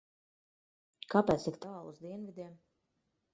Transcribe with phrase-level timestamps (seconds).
[1.15, 2.57] Kāpēc tik tālu uz dienvidiem?